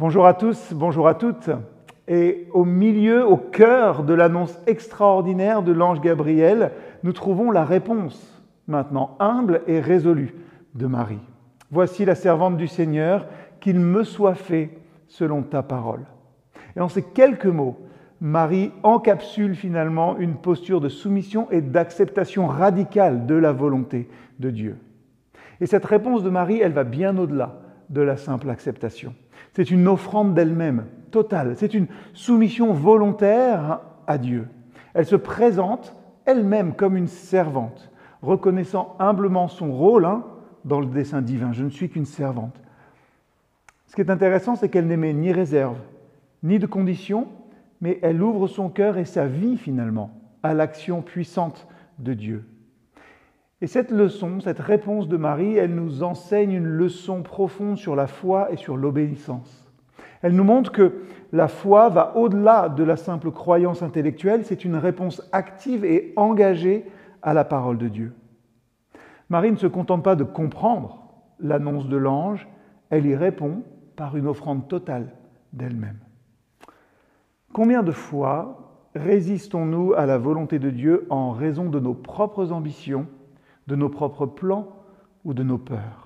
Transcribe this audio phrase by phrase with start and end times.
[0.00, 1.50] Bonjour à tous, bonjour à toutes.
[2.08, 6.72] Et au milieu, au cœur de l'annonce extraordinaire de l'ange Gabriel,
[7.04, 10.34] nous trouvons la réponse, maintenant humble et résolue,
[10.74, 11.20] de Marie.
[11.70, 13.28] Voici la servante du Seigneur,
[13.60, 14.76] qu'il me soit fait
[15.06, 16.06] selon ta parole.
[16.74, 17.78] Et en ces quelques mots,
[18.20, 24.08] Marie encapsule finalement une posture de soumission et d'acceptation radicale de la volonté
[24.40, 24.76] de Dieu.
[25.60, 29.14] Et cette réponse de Marie, elle va bien au-delà de la simple acceptation.
[29.52, 31.54] C'est une offrande d'elle-même, totale.
[31.56, 34.48] C'est une soumission volontaire à Dieu.
[34.94, 35.94] Elle se présente
[36.24, 37.90] elle-même comme une servante,
[38.22, 40.24] reconnaissant humblement son rôle hein,
[40.64, 41.52] dans le dessein divin.
[41.52, 42.60] Je ne suis qu'une servante.
[43.86, 45.76] Ce qui est intéressant, c'est qu'elle n'émet ni réserve,
[46.42, 47.28] ni de conditions,
[47.80, 50.10] mais elle ouvre son cœur et sa vie finalement
[50.42, 51.66] à l'action puissante
[51.98, 52.44] de Dieu.
[53.60, 58.06] Et cette leçon, cette réponse de Marie, elle nous enseigne une leçon profonde sur la
[58.06, 59.70] foi et sur l'obéissance.
[60.22, 64.76] Elle nous montre que la foi va au-delà de la simple croyance intellectuelle, c'est une
[64.76, 66.84] réponse active et engagée
[67.22, 68.12] à la parole de Dieu.
[69.28, 71.04] Marie ne se contente pas de comprendre
[71.40, 72.48] l'annonce de l'ange,
[72.90, 73.62] elle y répond
[73.96, 75.12] par une offrande totale
[75.52, 75.98] d'elle-même.
[77.52, 83.06] Combien de fois résistons-nous à la volonté de Dieu en raison de nos propres ambitions
[83.66, 84.68] de nos propres plans
[85.24, 86.04] ou de nos peurs.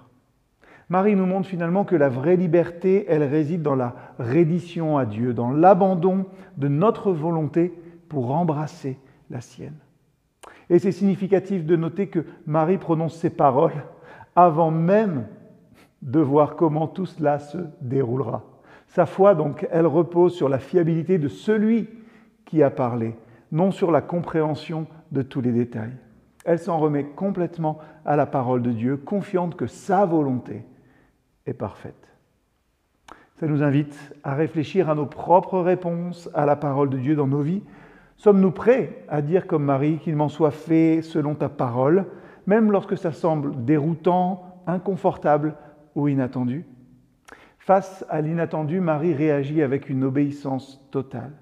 [0.89, 5.35] Marie nous montre finalement que la vraie liberté, elle réside dans la reddition à Dieu,
[5.35, 7.75] dans l'abandon de notre volonté
[8.09, 8.99] pour embrasser
[9.29, 9.77] la sienne.
[10.71, 13.85] Et c'est significatif de noter que Marie prononce ces paroles
[14.35, 15.27] avant même
[16.01, 18.45] de voir comment tout cela se déroulera.
[18.87, 21.89] Sa foi, donc, elle repose sur la fiabilité de celui
[22.47, 23.15] qui a parlé,
[23.53, 25.97] non sur la compréhension de tous les détails
[26.49, 30.65] elle s'en remet complètement à la parole de Dieu, confiante que sa volonté
[31.45, 32.09] est parfaite.
[33.39, 37.27] Ça nous invite à réfléchir à nos propres réponses à la parole de Dieu dans
[37.27, 37.63] nos vies.
[38.17, 42.07] Sommes-nous prêts à dire comme Marie qu'il m'en soit fait selon ta parole,
[42.47, 45.55] même lorsque ça semble déroutant, inconfortable
[45.95, 46.65] ou inattendu?
[47.59, 51.33] Face à l'inattendu, Marie réagit avec une obéissance totale.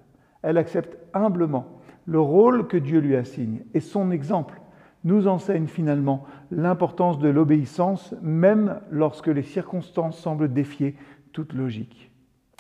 [0.43, 4.61] Elle accepte humblement le rôle que Dieu lui assigne et son exemple
[5.05, 10.97] nous enseigne finalement l'importance de l'obéissance, même lorsque les circonstances semblent défier
[11.33, 12.11] toute logique.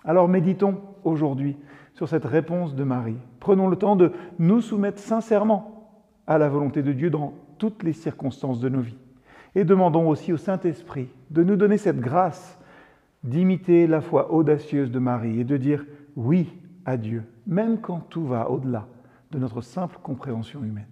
[0.05, 1.57] Alors méditons aujourd'hui
[1.95, 3.17] sur cette réponse de Marie.
[3.41, 5.91] Prenons le temps de nous soumettre sincèrement
[6.27, 8.99] à la volonté de Dieu dans toutes les circonstances de nos vies.
[9.55, 12.59] Et demandons aussi au Saint-Esprit de nous donner cette grâce
[13.25, 16.53] d'imiter la foi audacieuse de Marie et de dire oui
[16.85, 18.87] à Dieu, même quand tout va au-delà
[19.33, 20.87] de notre simple compréhension humaine.